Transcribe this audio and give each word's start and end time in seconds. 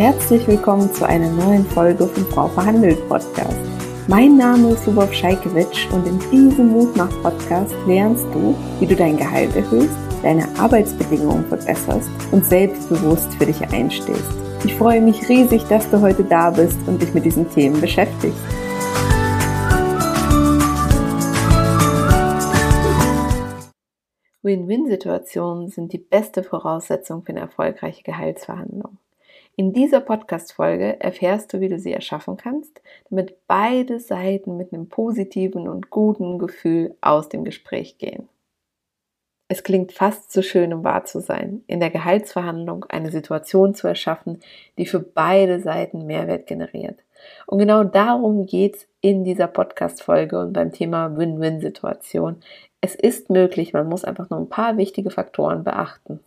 herzlich 0.00 0.48
willkommen 0.48 0.90
zu 0.94 1.06
einer 1.06 1.30
neuen 1.30 1.62
Folge 1.62 2.06
vom 2.06 2.24
Frau 2.28 2.48
verhandelt 2.48 3.06
Podcast. 3.06 3.58
Mein 4.08 4.38
Name 4.38 4.70
ist 4.70 4.86
Lubov 4.86 5.12
Scheikewitsch 5.12 5.86
und 5.92 6.06
in 6.06 6.18
diesem 6.30 6.68
Mutmach 6.68 7.10
Podcast 7.22 7.74
lernst 7.86 8.24
du, 8.32 8.56
wie 8.78 8.86
du 8.86 8.96
dein 8.96 9.18
Gehalt 9.18 9.54
erhöhst, 9.54 9.94
deine 10.22 10.48
Arbeitsbedingungen 10.58 11.44
verbesserst 11.44 12.08
und 12.32 12.46
selbstbewusst 12.46 13.34
für 13.34 13.44
dich 13.44 13.60
einstehst. 13.74 14.24
Ich 14.64 14.74
freue 14.74 15.02
mich 15.02 15.28
riesig, 15.28 15.64
dass 15.64 15.90
du 15.90 16.00
heute 16.00 16.24
da 16.24 16.48
bist 16.48 16.78
und 16.86 17.02
dich 17.02 17.12
mit 17.12 17.26
diesen 17.26 17.50
Themen 17.50 17.78
beschäftigst. 17.78 18.40
Win-Win-Situationen 24.40 25.68
sind 25.68 25.92
die 25.92 25.98
beste 25.98 26.42
Voraussetzung 26.42 27.22
für 27.22 27.32
eine 27.32 27.40
erfolgreiche 27.40 28.02
Gehaltsverhandlung. 28.02 28.96
In 29.60 29.74
dieser 29.74 30.00
Podcast-Folge 30.00 31.02
erfährst 31.02 31.52
du, 31.52 31.60
wie 31.60 31.68
du 31.68 31.78
sie 31.78 31.92
erschaffen 31.92 32.38
kannst, 32.38 32.80
damit 33.10 33.46
beide 33.46 34.00
Seiten 34.00 34.56
mit 34.56 34.72
einem 34.72 34.88
positiven 34.88 35.68
und 35.68 35.90
guten 35.90 36.38
Gefühl 36.38 36.96
aus 37.02 37.28
dem 37.28 37.44
Gespräch 37.44 37.98
gehen. 37.98 38.30
Es 39.48 39.62
klingt 39.62 39.92
fast 39.92 40.32
zu 40.32 40.42
schön, 40.42 40.72
um 40.72 40.82
wahr 40.82 41.04
zu 41.04 41.20
sein, 41.20 41.62
in 41.66 41.78
der 41.78 41.90
Gehaltsverhandlung 41.90 42.86
eine 42.88 43.10
Situation 43.10 43.74
zu 43.74 43.86
erschaffen, 43.86 44.40
die 44.78 44.86
für 44.86 45.00
beide 45.00 45.60
Seiten 45.60 46.06
Mehrwert 46.06 46.46
generiert. 46.46 46.98
Und 47.46 47.58
genau 47.58 47.84
darum 47.84 48.46
geht's 48.46 48.88
in 49.02 49.24
dieser 49.24 49.46
Podcast-Folge 49.46 50.40
und 50.40 50.54
beim 50.54 50.72
Thema 50.72 51.18
Win-Win-Situation. 51.18 52.36
Es 52.80 52.94
ist 52.94 53.28
möglich, 53.28 53.74
man 53.74 53.90
muss 53.90 54.04
einfach 54.04 54.30
nur 54.30 54.40
ein 54.40 54.48
paar 54.48 54.78
wichtige 54.78 55.10
Faktoren 55.10 55.64
beachten. 55.64 56.20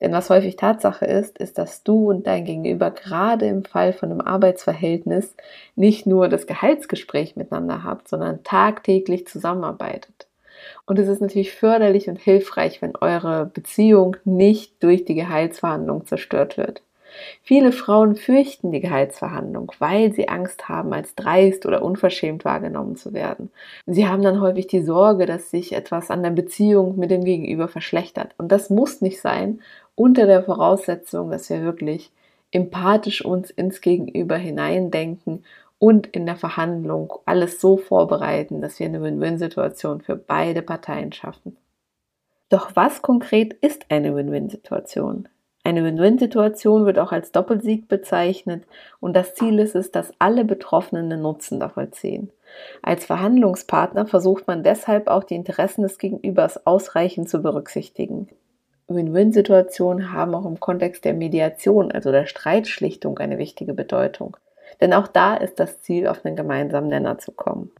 Denn 0.00 0.12
was 0.12 0.28
häufig 0.28 0.56
Tatsache 0.56 1.06
ist, 1.06 1.38
ist, 1.38 1.56
dass 1.58 1.82
du 1.82 2.10
und 2.10 2.26
dein 2.26 2.44
Gegenüber 2.44 2.90
gerade 2.90 3.46
im 3.46 3.64
Fall 3.64 3.92
von 3.92 4.10
einem 4.10 4.20
Arbeitsverhältnis 4.20 5.34
nicht 5.74 6.06
nur 6.06 6.28
das 6.28 6.46
Gehaltsgespräch 6.46 7.36
miteinander 7.36 7.82
habt, 7.82 8.08
sondern 8.08 8.44
tagtäglich 8.44 9.26
zusammenarbeitet. 9.26 10.26
Und 10.86 10.98
es 10.98 11.08
ist 11.08 11.20
natürlich 11.20 11.52
förderlich 11.52 12.08
und 12.08 12.18
hilfreich, 12.18 12.82
wenn 12.82 12.96
eure 12.96 13.46
Beziehung 13.46 14.16
nicht 14.24 14.82
durch 14.82 15.04
die 15.04 15.14
Gehaltsverhandlung 15.14 16.06
zerstört 16.06 16.56
wird. 16.56 16.82
Viele 17.42 17.72
Frauen 17.72 18.16
fürchten 18.16 18.72
die 18.72 18.80
Gehaltsverhandlung, 18.80 19.72
weil 19.78 20.12
sie 20.12 20.28
Angst 20.28 20.68
haben, 20.68 20.92
als 20.92 21.14
dreist 21.14 21.64
oder 21.64 21.82
unverschämt 21.82 22.44
wahrgenommen 22.44 22.96
zu 22.96 23.14
werden. 23.14 23.50
Sie 23.86 24.06
haben 24.06 24.22
dann 24.22 24.40
häufig 24.40 24.66
die 24.66 24.82
Sorge, 24.82 25.24
dass 25.26 25.50
sich 25.50 25.72
etwas 25.72 26.10
an 26.10 26.22
der 26.22 26.30
Beziehung 26.30 26.98
mit 26.98 27.10
dem 27.10 27.24
Gegenüber 27.24 27.68
verschlechtert. 27.68 28.34
Und 28.38 28.52
das 28.52 28.70
muss 28.70 29.00
nicht 29.00 29.20
sein 29.20 29.60
unter 29.96 30.26
der 30.26 30.44
Voraussetzung, 30.44 31.30
dass 31.30 31.50
wir 31.50 31.62
wirklich 31.62 32.12
empathisch 32.52 33.24
uns 33.24 33.50
ins 33.50 33.80
Gegenüber 33.80 34.36
hineindenken 34.36 35.44
und 35.78 36.06
in 36.06 36.26
der 36.26 36.36
Verhandlung 36.36 37.12
alles 37.24 37.60
so 37.60 37.76
vorbereiten, 37.76 38.60
dass 38.60 38.78
wir 38.78 38.86
eine 38.86 39.02
Win-Win-Situation 39.02 40.00
für 40.00 40.16
beide 40.16 40.62
Parteien 40.62 41.12
schaffen. 41.12 41.56
Doch 42.48 42.70
was 42.74 43.02
konkret 43.02 43.54
ist 43.54 43.86
eine 43.90 44.14
Win-Win-Situation? 44.14 45.28
Eine 45.64 45.82
Win-Win-Situation 45.82 46.86
wird 46.86 47.00
auch 47.00 47.10
als 47.10 47.32
Doppelsieg 47.32 47.88
bezeichnet 47.88 48.64
und 49.00 49.16
das 49.16 49.34
Ziel 49.34 49.58
ist 49.58 49.74
es, 49.74 49.90
dass 49.90 50.12
alle 50.20 50.44
Betroffenen 50.44 51.10
einen 51.10 51.22
Nutzen 51.22 51.58
davon 51.58 51.92
ziehen. 51.92 52.30
Als 52.82 53.04
Verhandlungspartner 53.04 54.06
versucht 54.06 54.46
man 54.46 54.62
deshalb 54.62 55.08
auch 55.08 55.24
die 55.24 55.34
Interessen 55.34 55.82
des 55.82 55.98
Gegenübers 55.98 56.68
ausreichend 56.68 57.28
zu 57.28 57.42
berücksichtigen. 57.42 58.28
Win-Win-Situationen 58.88 60.12
haben 60.12 60.34
auch 60.34 60.46
im 60.46 60.60
Kontext 60.60 61.04
der 61.04 61.14
Mediation, 61.14 61.90
also 61.90 62.12
der 62.12 62.26
Streitschlichtung, 62.26 63.18
eine 63.18 63.38
wichtige 63.38 63.74
Bedeutung. 63.74 64.36
Denn 64.80 64.92
auch 64.92 65.08
da 65.08 65.34
ist 65.34 65.58
das 65.58 65.80
Ziel, 65.80 66.06
auf 66.06 66.24
einen 66.24 66.36
gemeinsamen 66.36 66.88
Nenner 66.88 67.18
zu 67.18 67.32
kommen. 67.32 67.72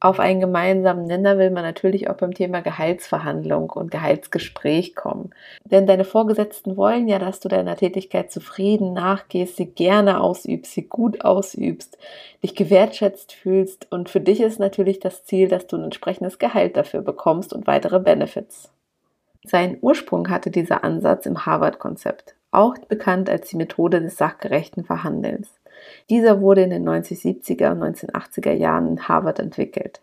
Auf 0.00 0.18
einen 0.18 0.40
gemeinsamen 0.40 1.04
Nenner 1.04 1.38
will 1.38 1.50
man 1.50 1.62
natürlich 1.62 2.10
auch 2.10 2.16
beim 2.16 2.34
Thema 2.34 2.60
Gehaltsverhandlung 2.60 3.70
und 3.70 3.92
Gehaltsgespräch 3.92 4.96
kommen. 4.96 5.30
Denn 5.64 5.86
deine 5.86 6.04
Vorgesetzten 6.04 6.76
wollen 6.76 7.06
ja, 7.06 7.20
dass 7.20 7.38
du 7.38 7.48
deiner 7.48 7.76
Tätigkeit 7.76 8.32
zufrieden 8.32 8.94
nachgehst, 8.94 9.54
sie 9.54 9.66
gerne 9.66 10.20
ausübst, 10.20 10.72
sie 10.72 10.88
gut 10.88 11.24
ausübst, 11.24 11.98
dich 12.42 12.56
gewertschätzt 12.56 13.32
fühlst 13.32 13.86
und 13.92 14.10
für 14.10 14.20
dich 14.20 14.40
ist 14.40 14.58
natürlich 14.58 14.98
das 14.98 15.24
Ziel, 15.24 15.46
dass 15.46 15.68
du 15.68 15.76
ein 15.76 15.84
entsprechendes 15.84 16.40
Gehalt 16.40 16.76
dafür 16.76 17.02
bekommst 17.02 17.52
und 17.52 17.68
weitere 17.68 18.00
Benefits. 18.00 18.72
Seinen 19.44 19.78
Ursprung 19.80 20.30
hatte 20.30 20.50
dieser 20.50 20.84
Ansatz 20.84 21.26
im 21.26 21.44
Harvard-Konzept, 21.44 22.36
auch 22.52 22.78
bekannt 22.78 23.28
als 23.28 23.48
die 23.48 23.56
Methode 23.56 24.00
des 24.00 24.16
sachgerechten 24.16 24.84
Verhandelns. 24.84 25.48
Dieser 26.10 26.40
wurde 26.40 26.62
in 26.62 26.70
den 26.70 26.88
1970er 26.88 27.72
und 27.72 27.82
1980er 27.82 28.52
Jahren 28.52 28.86
in 28.86 29.08
Harvard 29.08 29.40
entwickelt. 29.40 30.00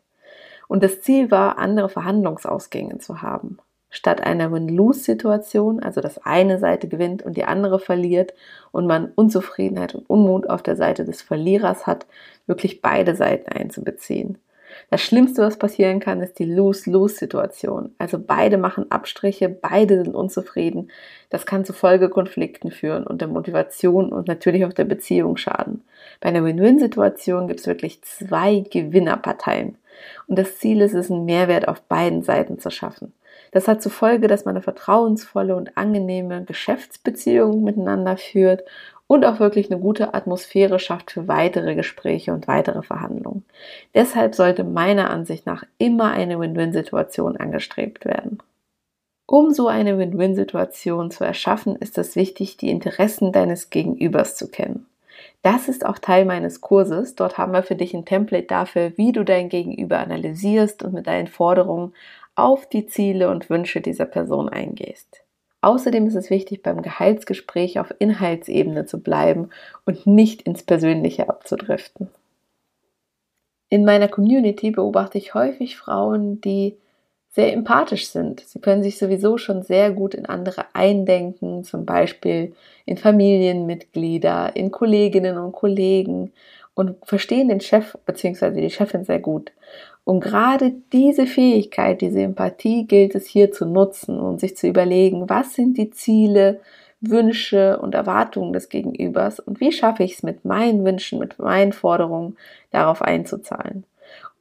Und 0.67 0.83
das 0.83 1.01
Ziel 1.01 1.31
war, 1.31 1.57
andere 1.57 1.89
Verhandlungsausgänge 1.89 2.99
zu 2.99 3.21
haben. 3.21 3.59
Statt 3.89 4.21
einer 4.21 4.51
Win-Lose-Situation, 4.51 5.81
also 5.81 5.99
dass 6.01 6.23
eine 6.23 6.59
Seite 6.59 6.87
gewinnt 6.87 7.23
und 7.23 7.37
die 7.37 7.45
andere 7.45 7.79
verliert 7.79 8.33
und 8.71 8.85
man 8.85 9.11
Unzufriedenheit 9.15 9.95
und 9.95 10.07
Unmut 10.07 10.47
auf 10.47 10.61
der 10.61 10.75
Seite 10.75 11.05
des 11.05 11.23
Verlierers 11.23 11.87
hat, 11.87 12.05
wirklich 12.45 12.81
beide 12.81 13.15
Seiten 13.15 13.51
einzubeziehen. 13.51 14.37
Das 14.89 15.01
Schlimmste, 15.01 15.41
was 15.41 15.57
passieren 15.57 15.99
kann, 15.99 16.21
ist 16.21 16.39
die 16.39 16.45
Lose-Lose-Situation. 16.45 17.93
Also 17.97 18.19
beide 18.19 18.57
machen 18.57 18.89
Abstriche, 18.91 19.49
beide 19.49 20.03
sind 20.03 20.15
unzufrieden. 20.15 20.91
Das 21.29 21.45
kann 21.45 21.65
zu 21.65 21.73
Folgekonflikten 21.73 22.71
führen 22.71 23.05
und 23.05 23.21
der 23.21 23.27
Motivation 23.27 24.11
und 24.11 24.27
natürlich 24.27 24.65
auch 24.65 24.73
der 24.73 24.85
Beziehung 24.85 25.37
schaden. 25.37 25.83
Bei 26.21 26.29
einer 26.29 26.43
Win-Win-Situation 26.43 27.47
gibt 27.47 27.59
es 27.59 27.67
wirklich 27.67 28.01
zwei 28.01 28.63
Gewinnerparteien. 28.69 29.77
Und 30.27 30.39
das 30.39 30.57
Ziel 30.57 30.81
ist 30.81 30.93
es, 30.93 31.11
einen 31.11 31.25
Mehrwert 31.25 31.67
auf 31.67 31.81
beiden 31.81 32.23
Seiten 32.23 32.59
zu 32.59 32.71
schaffen. 32.71 33.13
Das 33.51 33.67
hat 33.67 33.81
zur 33.81 33.91
Folge, 33.91 34.27
dass 34.27 34.45
man 34.45 34.55
eine 34.55 34.61
vertrauensvolle 34.61 35.55
und 35.55 35.77
angenehme 35.77 36.43
Geschäftsbeziehung 36.45 37.63
miteinander 37.63 38.17
führt 38.17 38.63
und 39.11 39.25
auch 39.25 39.39
wirklich 39.39 39.71
eine 39.71 39.81
gute 39.81 40.13
Atmosphäre 40.13 40.77
schafft 40.77 41.09
für 41.09 41.27
weitere 41.27 41.73
Gespräche 41.73 42.31
und 42.31 42.47
weitere 42.47 42.83
Verhandlungen. 42.83 43.43
Deshalb 43.95 44.35
sollte 44.35 44.63
meiner 44.63 45.09
Ansicht 45.09 45.47
nach 45.47 45.63
immer 45.79 46.11
eine 46.11 46.39
Win-Win-Situation 46.39 47.35
angestrebt 47.35 48.05
werden. 48.05 48.37
Um 49.25 49.51
so 49.51 49.67
eine 49.67 49.97
Win-Win-Situation 49.97 51.09
zu 51.09 51.23
erschaffen, 51.23 51.75
ist 51.75 51.97
es 51.97 52.15
wichtig, 52.15 52.57
die 52.57 52.69
Interessen 52.69 53.31
deines 53.31 53.71
Gegenübers 53.71 54.35
zu 54.35 54.47
kennen. 54.47 54.85
Das 55.41 55.69
ist 55.69 55.87
auch 55.87 55.97
Teil 55.97 56.25
meines 56.25 56.61
Kurses. 56.61 57.15
Dort 57.15 57.39
haben 57.39 57.53
wir 57.53 57.63
für 57.63 57.75
dich 57.75 57.95
ein 57.95 58.05
Template 58.05 58.45
dafür, 58.45 58.91
wie 58.95 59.11
du 59.11 59.25
dein 59.25 59.49
Gegenüber 59.49 59.97
analysierst 59.97 60.83
und 60.83 60.93
mit 60.93 61.07
deinen 61.07 61.27
Forderungen 61.27 61.93
auf 62.35 62.69
die 62.69 62.85
Ziele 62.85 63.31
und 63.31 63.49
Wünsche 63.49 63.81
dieser 63.81 64.05
Person 64.05 64.49
eingehst. 64.49 65.23
Außerdem 65.61 66.07
ist 66.07 66.15
es 66.15 66.29
wichtig, 66.29 66.63
beim 66.63 66.81
Gehaltsgespräch 66.81 67.79
auf 67.79 67.93
Inhaltsebene 67.99 68.85
zu 68.85 69.01
bleiben 69.01 69.49
und 69.85 70.07
nicht 70.07 70.43
ins 70.43 70.63
Persönliche 70.63 71.29
abzudriften. 71.29 72.09
In 73.69 73.85
meiner 73.85 74.07
Community 74.07 74.71
beobachte 74.71 75.17
ich 75.17 75.33
häufig 75.33 75.77
Frauen, 75.77 76.41
die 76.41 76.77
sehr 77.31 77.53
empathisch 77.53 78.07
sind. 78.07 78.39
Sie 78.39 78.59
können 78.59 78.81
sich 78.81 78.97
sowieso 78.97 79.37
schon 79.37 79.61
sehr 79.61 79.91
gut 79.91 80.15
in 80.15 80.25
andere 80.25 80.65
eindenken, 80.73 81.63
zum 81.63 81.85
Beispiel 81.85 82.53
in 82.85 82.97
Familienmitglieder, 82.97 84.55
in 84.55 84.71
Kolleginnen 84.71 85.37
und 85.37 85.51
Kollegen 85.51 86.33
und 86.79 86.95
verstehen 87.03 87.49
den 87.49 87.59
Chef 87.59 87.97
bzw. 88.05 88.61
die 88.61 88.69
Chefin 88.69 89.03
sehr 89.03 89.19
gut. 89.19 89.51
Und 90.05 90.21
gerade 90.21 90.71
diese 90.93 91.27
Fähigkeit, 91.27 91.99
diese 91.99 92.21
Empathie 92.21 92.87
gilt 92.87 93.15
es 93.15 93.27
hier 93.27 93.51
zu 93.51 93.65
nutzen 93.65 94.17
und 94.17 94.39
sich 94.39 94.55
zu 94.55 94.65
überlegen, 94.65 95.29
was 95.29 95.55
sind 95.55 95.77
die 95.77 95.91
Ziele, 95.91 96.61
Wünsche 97.01 97.79
und 97.79 97.95
Erwartungen 97.95 98.53
des 98.53 98.69
Gegenübers 98.69 99.41
und 99.41 99.59
wie 99.59 99.73
schaffe 99.73 100.03
ich 100.03 100.13
es 100.13 100.23
mit 100.23 100.45
meinen 100.45 100.85
Wünschen, 100.85 101.19
mit 101.19 101.37
meinen 101.37 101.73
Forderungen 101.73 102.37
darauf 102.71 103.01
einzuzahlen. 103.01 103.83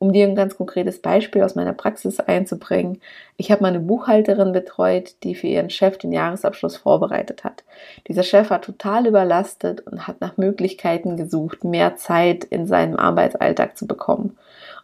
Um 0.00 0.12
dir 0.12 0.28
ein 0.28 0.36
ganz 0.36 0.56
konkretes 0.56 1.00
Beispiel 1.00 1.42
aus 1.42 1.56
meiner 1.56 1.72
Praxis 1.72 2.20
einzubringen, 2.20 3.00
ich 3.36 3.50
habe 3.50 3.62
meine 3.62 3.80
Buchhalterin 3.80 4.52
betreut, 4.52 5.16
die 5.24 5.34
für 5.34 5.48
ihren 5.48 5.70
Chef 5.70 5.98
den 5.98 6.12
Jahresabschluss 6.12 6.76
vorbereitet 6.76 7.42
hat. 7.42 7.64
Dieser 8.06 8.22
Chef 8.22 8.50
war 8.50 8.60
total 8.60 9.06
überlastet 9.06 9.80
und 9.86 10.06
hat 10.06 10.20
nach 10.20 10.36
Möglichkeiten 10.36 11.16
gesucht, 11.16 11.64
mehr 11.64 11.96
Zeit 11.96 12.44
in 12.44 12.66
seinem 12.66 12.96
Arbeitsalltag 12.96 13.76
zu 13.76 13.88
bekommen. 13.88 14.36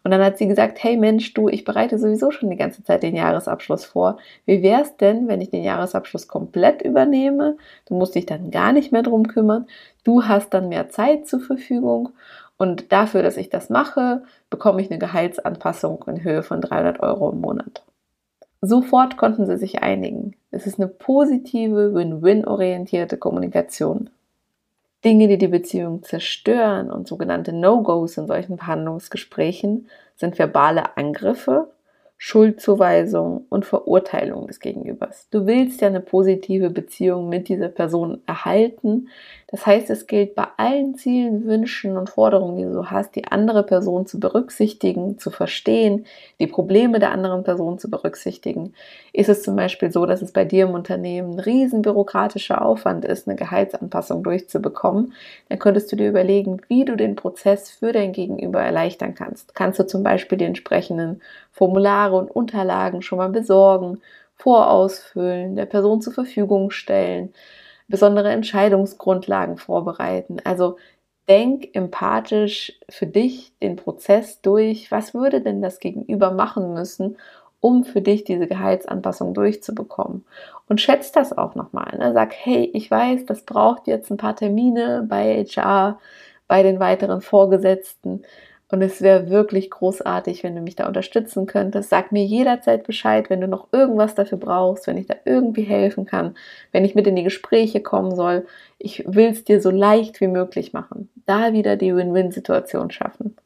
Und 0.04 0.10
dann 0.10 0.22
hat 0.22 0.36
sie 0.36 0.46
gesagt, 0.46 0.82
hey 0.84 0.98
Mensch, 0.98 1.32
du, 1.32 1.48
ich 1.48 1.64
bereite 1.64 1.98
sowieso 1.98 2.30
schon 2.30 2.50
die 2.50 2.56
ganze 2.56 2.84
Zeit 2.84 3.02
den 3.02 3.16
Jahresabschluss 3.16 3.86
vor. 3.86 4.18
Wie 4.44 4.62
wär's 4.62 4.98
denn, 4.98 5.28
wenn 5.28 5.40
ich 5.40 5.48
den 5.48 5.64
Jahresabschluss 5.64 6.28
komplett 6.28 6.82
übernehme? 6.82 7.56
Du 7.86 7.94
musst 7.94 8.14
dich 8.14 8.26
dann 8.26 8.50
gar 8.50 8.72
nicht 8.72 8.92
mehr 8.92 9.02
drum 9.02 9.26
kümmern. 9.28 9.66
Du 10.04 10.24
hast 10.24 10.52
dann 10.52 10.68
mehr 10.68 10.90
Zeit 10.90 11.26
zur 11.26 11.40
Verfügung. 11.40 12.10
Und 12.56 12.92
dafür, 12.92 13.22
dass 13.22 13.36
ich 13.36 13.50
das 13.50 13.70
mache, 13.70 14.22
bekomme 14.48 14.80
ich 14.80 14.90
eine 14.90 14.98
Gehaltsanpassung 14.98 16.04
in 16.06 16.22
Höhe 16.22 16.42
von 16.42 16.60
300 16.60 17.00
Euro 17.00 17.30
im 17.30 17.40
Monat. 17.40 17.82
Sofort 18.60 19.16
konnten 19.16 19.46
sie 19.46 19.58
sich 19.58 19.82
einigen. 19.82 20.36
Es 20.50 20.66
ist 20.66 20.78
eine 20.78 20.88
positive, 20.88 21.94
win-win 21.94 22.46
orientierte 22.46 23.18
Kommunikation. 23.18 24.08
Dinge, 25.04 25.28
die 25.28 25.36
die 25.36 25.48
Beziehung 25.48 26.02
zerstören 26.02 26.90
und 26.90 27.06
sogenannte 27.06 27.52
No-Gos 27.52 28.16
in 28.16 28.26
solchen 28.26 28.56
Verhandlungsgesprächen 28.56 29.88
sind 30.16 30.38
verbale 30.38 30.96
Angriffe 30.96 31.73
Schuldzuweisung 32.16 33.44
und 33.50 33.66
Verurteilung 33.66 34.46
des 34.46 34.60
Gegenübers. 34.60 35.28
Du 35.30 35.46
willst 35.46 35.80
ja 35.80 35.88
eine 35.88 36.00
positive 36.00 36.70
Beziehung 36.70 37.28
mit 37.28 37.48
dieser 37.48 37.68
Person 37.68 38.22
erhalten. 38.26 39.08
Das 39.48 39.66
heißt, 39.66 39.90
es 39.90 40.06
gilt 40.06 40.34
bei 40.34 40.46
allen 40.56 40.94
Zielen, 40.94 41.44
Wünschen 41.44 41.96
und 41.96 42.10
Forderungen, 42.10 42.56
die 42.56 42.64
du 42.64 42.86
hast, 42.86 43.14
die 43.14 43.26
andere 43.26 43.62
Person 43.62 44.06
zu 44.06 44.18
berücksichtigen, 44.18 45.18
zu 45.18 45.30
verstehen, 45.30 46.06
die 46.40 46.46
Probleme 46.46 46.98
der 46.98 47.10
anderen 47.10 47.44
Person 47.44 47.78
zu 47.78 47.90
berücksichtigen. 47.90 48.74
Ist 49.12 49.28
es 49.28 49.42
zum 49.42 49.54
Beispiel 49.54 49.92
so, 49.92 50.06
dass 50.06 50.22
es 50.22 50.32
bei 50.32 50.44
dir 50.44 50.64
im 50.64 50.74
Unternehmen 50.74 51.34
ein 51.34 51.40
riesen 51.40 51.82
bürokratischer 51.82 52.64
Aufwand 52.64 53.04
ist, 53.04 53.28
eine 53.28 53.36
Gehaltsanpassung 53.36 54.22
durchzubekommen, 54.22 55.12
dann 55.48 55.58
könntest 55.58 55.92
du 55.92 55.96
dir 55.96 56.08
überlegen, 56.08 56.60
wie 56.68 56.84
du 56.84 56.96
den 56.96 57.16
Prozess 57.16 57.70
für 57.70 57.92
dein 57.92 58.12
Gegenüber 58.12 58.60
erleichtern 58.60 59.14
kannst. 59.14 59.54
Kannst 59.54 59.78
du 59.78 59.86
zum 59.86 60.02
Beispiel 60.02 60.38
die 60.38 60.46
entsprechenden 60.46 61.20
Formulare 62.04 62.16
und 62.16 62.30
Unterlagen 62.30 63.02
schon 63.02 63.18
mal 63.18 63.28
besorgen, 63.30 64.00
vorausfüllen, 64.36 65.56
der 65.56 65.66
Person 65.66 66.00
zur 66.00 66.12
Verfügung 66.12 66.70
stellen, 66.70 67.32
besondere 67.88 68.30
Entscheidungsgrundlagen 68.30 69.56
vorbereiten. 69.56 70.38
Also 70.44 70.76
denk 71.28 71.74
empathisch 71.74 72.78
für 72.90 73.06
dich 73.06 73.52
den 73.62 73.76
Prozess 73.76 74.40
durch. 74.42 74.90
Was 74.90 75.14
würde 75.14 75.40
denn 75.40 75.62
das 75.62 75.78
Gegenüber 75.80 76.30
machen 76.32 76.74
müssen, 76.74 77.16
um 77.60 77.84
für 77.84 78.02
dich 78.02 78.24
diese 78.24 78.46
Gehaltsanpassung 78.46 79.32
durchzubekommen? 79.32 80.24
Und 80.68 80.80
schätzt 80.80 81.16
das 81.16 81.36
auch 81.36 81.54
nochmal. 81.54 81.96
Ne? 81.98 82.12
Sag, 82.12 82.34
hey, 82.34 82.70
ich 82.74 82.90
weiß, 82.90 83.24
das 83.26 83.42
braucht 83.42 83.86
jetzt 83.86 84.10
ein 84.10 84.18
paar 84.18 84.36
Termine 84.36 85.06
bei 85.08 85.44
HR, 85.44 85.98
bei 86.48 86.62
den 86.62 86.80
weiteren 86.80 87.22
Vorgesetzten. 87.22 88.24
Und 88.74 88.82
es 88.82 89.00
wäre 89.02 89.30
wirklich 89.30 89.70
großartig, 89.70 90.42
wenn 90.42 90.56
du 90.56 90.60
mich 90.60 90.74
da 90.74 90.88
unterstützen 90.88 91.46
könntest. 91.46 91.90
Sag 91.90 92.10
mir 92.10 92.24
jederzeit 92.24 92.84
Bescheid, 92.84 93.30
wenn 93.30 93.40
du 93.40 93.46
noch 93.46 93.68
irgendwas 93.70 94.16
dafür 94.16 94.36
brauchst, 94.36 94.88
wenn 94.88 94.98
ich 94.98 95.06
da 95.06 95.14
irgendwie 95.24 95.62
helfen 95.62 96.06
kann, 96.06 96.34
wenn 96.72 96.84
ich 96.84 96.96
mit 96.96 97.06
in 97.06 97.14
die 97.14 97.22
Gespräche 97.22 97.80
kommen 97.82 98.16
soll. 98.16 98.48
Ich 98.78 99.04
will 99.06 99.28
es 99.28 99.44
dir 99.44 99.60
so 99.60 99.70
leicht 99.70 100.20
wie 100.20 100.26
möglich 100.26 100.72
machen. 100.72 101.08
Da 101.24 101.52
wieder 101.52 101.76
die 101.76 101.94
Win-Win-Situation 101.94 102.90
schaffen. 102.90 103.36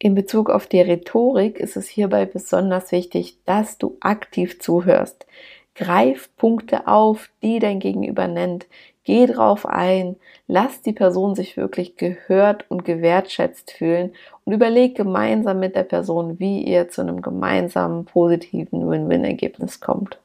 In 0.00 0.16
Bezug 0.16 0.50
auf 0.50 0.66
die 0.66 0.80
Rhetorik 0.80 1.60
ist 1.60 1.76
es 1.76 1.86
hierbei 1.86 2.26
besonders 2.26 2.90
wichtig, 2.90 3.38
dass 3.44 3.78
du 3.78 3.96
aktiv 4.00 4.58
zuhörst. 4.58 5.28
Greif 5.76 6.28
Punkte 6.36 6.88
auf, 6.88 7.30
die 7.40 7.60
dein 7.60 7.78
Gegenüber 7.78 8.26
nennt. 8.26 8.66
Geh 9.04 9.26
drauf 9.26 9.66
ein, 9.66 10.16
lass 10.46 10.80
die 10.80 10.94
Person 10.94 11.34
sich 11.34 11.58
wirklich 11.58 11.96
gehört 11.96 12.64
und 12.70 12.86
gewertschätzt 12.86 13.70
fühlen 13.70 14.14
und 14.44 14.54
überleg 14.54 14.96
gemeinsam 14.96 15.60
mit 15.60 15.76
der 15.76 15.82
Person, 15.82 16.38
wie 16.38 16.62
ihr 16.62 16.88
zu 16.88 17.02
einem 17.02 17.20
gemeinsamen 17.20 18.06
positiven 18.06 18.88
Win-Win-Ergebnis 18.88 19.80
kommt. 19.80 20.18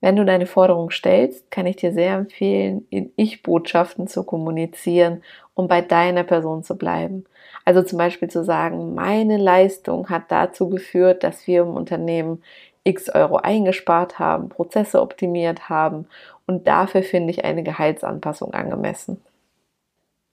Wenn 0.00 0.14
du 0.14 0.24
deine 0.24 0.46
Forderung 0.46 0.90
stellst, 0.90 1.50
kann 1.50 1.66
ich 1.66 1.74
dir 1.74 1.92
sehr 1.92 2.14
empfehlen, 2.14 2.86
in 2.88 3.12
Ich-Botschaften 3.16 4.06
zu 4.06 4.22
kommunizieren, 4.22 5.24
um 5.54 5.66
bei 5.66 5.80
deiner 5.80 6.22
Person 6.22 6.62
zu 6.62 6.78
bleiben. 6.78 7.24
Also 7.64 7.82
zum 7.82 7.98
Beispiel 7.98 8.30
zu 8.30 8.44
sagen, 8.44 8.94
meine 8.94 9.38
Leistung 9.38 10.08
hat 10.08 10.24
dazu 10.28 10.68
geführt, 10.68 11.24
dass 11.24 11.48
wir 11.48 11.62
im 11.62 11.70
Unternehmen 11.70 12.44
x 12.84 13.10
Euro 13.10 13.38
eingespart 13.38 14.20
haben, 14.20 14.48
Prozesse 14.50 15.02
optimiert 15.02 15.68
haben 15.68 16.06
und 16.48 16.66
dafür 16.66 17.04
finde 17.04 17.30
ich 17.30 17.44
eine 17.44 17.62
Gehaltsanpassung 17.62 18.54
angemessen. 18.54 19.20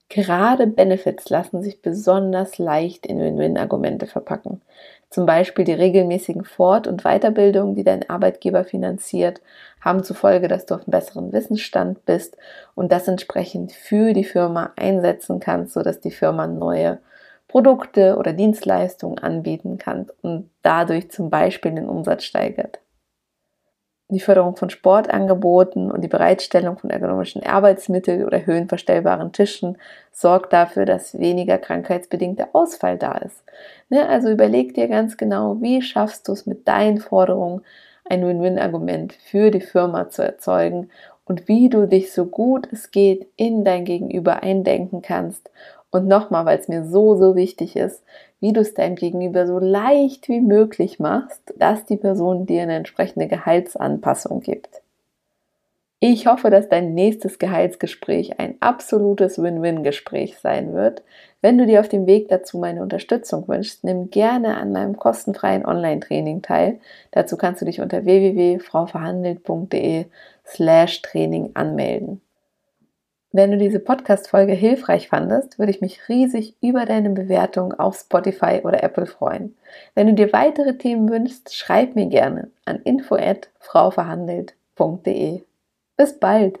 Gerade 0.08 0.66
Benefits 0.66 1.28
lassen 1.30 1.62
sich 1.62 1.82
besonders 1.82 2.58
leicht 2.58 3.06
in 3.06 3.18
Win-Win-Argumente 3.18 4.06
verpacken. 4.06 4.62
Zum 5.10 5.26
Beispiel 5.26 5.64
die 5.64 5.72
regelmäßigen 5.72 6.44
Fort- 6.44 6.86
und 6.86 7.02
Weiterbildungen, 7.02 7.74
die 7.74 7.84
dein 7.84 8.08
Arbeitgeber 8.08 8.64
finanziert, 8.64 9.40
haben 9.80 10.04
zur 10.04 10.16
Folge, 10.16 10.48
dass 10.48 10.64
du 10.64 10.74
auf 10.74 10.82
einem 10.82 10.90
besseren 10.90 11.32
Wissensstand 11.32 12.04
bist 12.06 12.36
und 12.74 12.92
das 12.92 13.08
entsprechend 13.08 13.72
für 13.72 14.12
die 14.12 14.24
Firma 14.24 14.72
einsetzen 14.76 15.38
kannst, 15.38 15.74
sodass 15.74 16.00
die 16.00 16.10
Firma 16.10 16.46
neue 16.46 16.98
Produkte 17.46 18.16
oder 18.16 18.32
Dienstleistungen 18.32 19.18
anbieten 19.18 19.78
kann 19.78 20.06
und 20.22 20.50
dadurch 20.62 21.10
zum 21.10 21.30
Beispiel 21.30 21.72
den 21.72 21.88
Umsatz 21.88 22.24
steigert. 22.24 22.80
Die 24.08 24.20
Förderung 24.20 24.54
von 24.54 24.70
Sportangeboten 24.70 25.90
und 25.90 26.00
die 26.02 26.08
Bereitstellung 26.08 26.78
von 26.78 26.90
ergonomischen 26.90 27.42
Arbeitsmitteln 27.42 28.24
oder 28.24 28.46
höhenverstellbaren 28.46 29.32
Tischen 29.32 29.78
sorgt 30.12 30.52
dafür, 30.52 30.84
dass 30.84 31.18
weniger 31.18 31.58
krankheitsbedingter 31.58 32.50
Ausfall 32.52 32.98
da 32.98 33.18
ist. 33.18 33.42
Ne, 33.88 34.08
also 34.08 34.30
überleg 34.30 34.74
dir 34.74 34.86
ganz 34.86 35.16
genau, 35.16 35.60
wie 35.60 35.82
schaffst 35.82 36.28
du 36.28 36.32
es 36.32 36.46
mit 36.46 36.68
deinen 36.68 36.98
Forderungen, 36.98 37.62
ein 38.08 38.24
Win-Win-Argument 38.24 39.12
für 39.12 39.50
die 39.50 39.60
Firma 39.60 40.08
zu 40.08 40.22
erzeugen 40.22 40.90
und 41.24 41.48
wie 41.48 41.68
du 41.68 41.88
dich 41.88 42.12
so 42.12 42.26
gut 42.26 42.68
es 42.72 42.92
geht 42.92 43.26
in 43.34 43.64
dein 43.64 43.84
Gegenüber 43.84 44.44
eindenken 44.44 45.02
kannst 45.02 45.50
und 45.96 46.06
nochmal, 46.06 46.44
weil 46.44 46.58
es 46.58 46.68
mir 46.68 46.84
so, 46.84 47.16
so 47.16 47.34
wichtig 47.34 47.76
ist, 47.76 48.02
wie 48.40 48.52
du 48.52 48.60
es 48.60 48.74
deinem 48.74 48.96
Gegenüber 48.96 49.46
so 49.46 49.58
leicht 49.58 50.28
wie 50.28 50.40
möglich 50.40 51.00
machst, 51.00 51.54
dass 51.56 51.86
die 51.86 51.96
Person 51.96 52.46
dir 52.46 52.62
eine 52.62 52.74
entsprechende 52.74 53.26
Gehaltsanpassung 53.26 54.40
gibt. 54.40 54.82
Ich 55.98 56.26
hoffe, 56.26 56.50
dass 56.50 56.68
dein 56.68 56.92
nächstes 56.92 57.38
Gehaltsgespräch 57.38 58.38
ein 58.38 58.56
absolutes 58.60 59.42
Win-Win-Gespräch 59.42 60.36
sein 60.38 60.74
wird. 60.74 61.02
Wenn 61.40 61.56
du 61.56 61.64
dir 61.64 61.80
auf 61.80 61.88
dem 61.88 62.06
Weg 62.06 62.28
dazu 62.28 62.58
meine 62.58 62.82
Unterstützung 62.82 63.48
wünschst, 63.48 63.82
nimm 63.82 64.10
gerne 64.10 64.58
an 64.58 64.72
meinem 64.72 64.98
kostenfreien 64.98 65.64
Online-Training 65.64 66.42
teil. 66.42 66.80
Dazu 67.12 67.38
kannst 67.38 67.62
du 67.62 67.64
dich 67.64 67.80
unter 67.80 68.04
www.frauverhandelt.de 68.04 70.04
slash 70.44 71.00
Training 71.00 71.52
anmelden. 71.54 72.20
Wenn 73.36 73.50
du 73.50 73.58
diese 73.58 73.80
Podcast-Folge 73.80 74.54
hilfreich 74.54 75.10
fandest, 75.10 75.58
würde 75.58 75.70
ich 75.70 75.82
mich 75.82 76.08
riesig 76.08 76.54
über 76.62 76.86
deine 76.86 77.10
Bewertung 77.10 77.74
auf 77.74 77.98
Spotify 77.98 78.62
oder 78.64 78.82
Apple 78.82 79.04
freuen. 79.04 79.54
Wenn 79.94 80.06
du 80.06 80.14
dir 80.14 80.32
weitere 80.32 80.78
Themen 80.78 81.10
wünschst, 81.10 81.54
schreib 81.54 81.96
mir 81.96 82.06
gerne 82.06 82.48
an 82.64 82.76
info@frauverhandelt.de. 82.76 85.42
Bis 85.98 86.18
bald! 86.18 86.58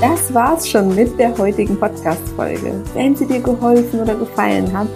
Das 0.00 0.32
war's 0.32 0.66
schon 0.66 0.94
mit 0.94 1.18
der 1.18 1.36
heutigen 1.36 1.78
Podcast-Folge. 1.78 2.82
Wenn 2.94 3.14
sie 3.14 3.26
dir 3.26 3.40
geholfen 3.40 4.00
oder 4.00 4.14
gefallen 4.14 4.72
hat, 4.72 4.88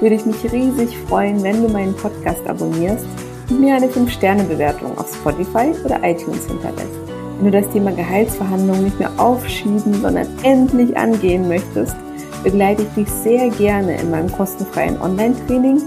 würde 0.00 0.14
ich 0.14 0.24
mich 0.24 0.52
riesig 0.52 0.96
freuen, 1.08 1.42
wenn 1.42 1.64
du 1.64 1.68
meinen 1.68 1.96
Podcast 1.96 2.46
abonnierst 2.46 3.06
und 3.48 3.60
mir 3.60 3.74
eine 3.74 3.88
5-Sterne-Bewertung 3.88 4.96
auf 4.96 5.12
Spotify 5.12 5.74
oder 5.84 6.00
iTunes 6.04 6.46
hinterlässt. 6.46 7.09
Wenn 7.40 7.52
du 7.52 7.62
das 7.62 7.72
Thema 7.72 7.90
Gehaltsverhandlungen 7.92 8.84
nicht 8.84 8.98
mehr 8.98 9.10
aufschieben, 9.16 9.94
sondern 9.94 10.28
endlich 10.42 10.94
angehen 10.94 11.48
möchtest, 11.48 11.96
begleite 12.44 12.82
ich 12.82 12.88
dich 12.90 13.08
sehr 13.08 13.48
gerne 13.48 13.98
in 13.98 14.10
meinem 14.10 14.30
kostenfreien 14.30 15.00
Online-Training 15.00 15.80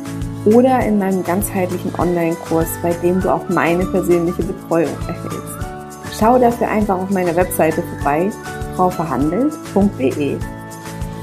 oder 0.45 0.79
in 0.79 0.97
meinem 0.97 1.23
ganzheitlichen 1.23 1.93
Online-Kurs, 1.99 2.69
bei 2.81 2.91
dem 3.03 3.21
du 3.21 3.31
auch 3.31 3.47
meine 3.49 3.85
persönliche 3.85 4.41
Betreuung 4.41 4.95
erhältst. 5.07 6.17
Schau 6.19 6.39
dafür 6.39 6.69
einfach 6.69 6.97
auf 6.97 7.11
meiner 7.11 7.35
Webseite 7.35 7.83
vorbei, 7.83 8.31
frauverhandelt.de. 8.75 10.37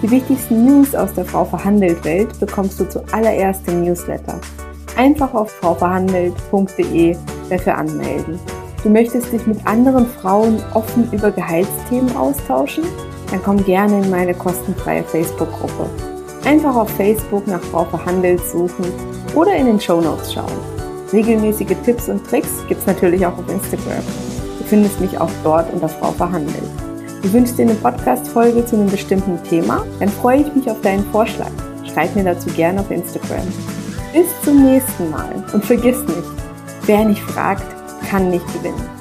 Die 0.00 0.10
wichtigsten 0.10 0.64
News 0.64 0.94
aus 0.94 1.12
der 1.12 1.24
Frau 1.24 1.44
Verhandelt 1.44 2.04
Welt 2.04 2.38
bekommst 2.38 2.78
du 2.78 2.88
zuallererst 2.88 3.66
im 3.66 3.82
Newsletter. 3.82 4.40
Einfach 4.96 5.34
auf 5.34 5.50
frauverhandelt.de 5.50 7.16
dafür 7.50 7.76
anmelden. 7.76 8.38
Du 8.82 8.88
möchtest 8.88 9.30
dich 9.30 9.46
mit 9.46 9.66
anderen 9.66 10.06
Frauen 10.06 10.62
offen 10.72 11.10
über 11.12 11.30
Gehaltsthemen 11.30 12.16
austauschen? 12.16 12.84
Dann 13.30 13.42
komm 13.42 13.62
gerne 13.62 14.02
in 14.02 14.08
meine 14.08 14.32
kostenfreie 14.32 15.04
Facebook-Gruppe. 15.04 15.86
Einfach 16.44 16.74
auf 16.74 16.88
Facebook 16.90 17.46
nach 17.46 17.60
Frau 17.60 17.84
Verhandelt 17.84 18.40
suchen 18.46 18.86
oder 19.34 19.54
in 19.54 19.66
den 19.66 19.80
Show 19.80 20.00
Notes 20.00 20.32
schauen. 20.32 20.46
Regelmäßige 21.12 21.76
Tipps 21.84 22.08
und 22.08 22.26
Tricks 22.26 22.48
gibt's 22.68 22.86
natürlich 22.86 23.26
auch 23.26 23.36
auf 23.36 23.48
Instagram. 23.50 24.02
Du 24.58 24.64
findest 24.64 24.98
mich 24.98 25.18
auch 25.20 25.30
dort 25.44 25.70
unter 25.74 25.88
Frau 25.88 26.12
Verhandelt. 26.12 26.70
Du 27.22 27.30
wünschst 27.34 27.58
dir 27.58 27.64
eine 27.64 27.74
Podcast-Folge 27.74 28.64
zu 28.64 28.76
einem 28.76 28.88
bestimmten 28.88 29.42
Thema? 29.42 29.84
Dann 29.98 30.08
freue 30.08 30.40
ich 30.40 30.54
mich 30.54 30.70
auf 30.70 30.80
deinen 30.80 31.04
Vorschlag. 31.12 31.50
Schreib 31.92 32.16
mir 32.16 32.24
dazu 32.24 32.48
gerne 32.50 32.80
auf 32.80 32.90
Instagram. 32.90 33.46
Bis 34.14 34.26
zum 34.42 34.64
nächsten 34.64 35.10
Mal 35.10 35.44
und 35.52 35.64
vergiss 35.64 36.00
nicht, 36.00 36.28
wer 36.86 37.04
nicht 37.04 37.20
fragt, 37.20 37.79
kann 38.10 38.28
nicht 38.28 38.46
gewinnen. 38.52 38.99